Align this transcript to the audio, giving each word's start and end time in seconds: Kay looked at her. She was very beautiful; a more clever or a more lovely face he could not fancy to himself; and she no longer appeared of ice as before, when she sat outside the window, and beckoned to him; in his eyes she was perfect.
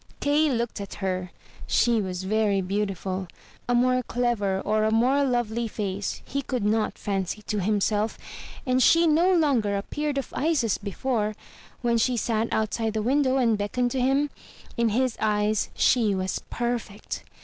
Kay 0.19 0.49
looked 0.49 0.81
at 0.81 0.95
her. 0.95 1.29
She 1.67 2.01
was 2.01 2.23
very 2.23 2.59
beautiful; 2.59 3.27
a 3.69 3.75
more 3.75 4.01
clever 4.01 4.59
or 4.61 4.83
a 4.83 4.89
more 4.89 5.23
lovely 5.23 5.67
face 5.67 6.23
he 6.25 6.41
could 6.41 6.65
not 6.65 6.97
fancy 6.97 7.43
to 7.43 7.59
himself; 7.61 8.17
and 8.65 8.81
she 8.81 9.05
no 9.05 9.31
longer 9.31 9.77
appeared 9.77 10.17
of 10.17 10.33
ice 10.35 10.63
as 10.63 10.79
before, 10.79 11.35
when 11.83 11.99
she 11.99 12.17
sat 12.17 12.47
outside 12.51 12.95
the 12.95 13.03
window, 13.03 13.37
and 13.37 13.59
beckoned 13.59 13.91
to 13.91 14.01
him; 14.01 14.31
in 14.75 14.89
his 14.89 15.17
eyes 15.21 15.69
she 15.75 16.15
was 16.15 16.41
perfect. 16.49 17.23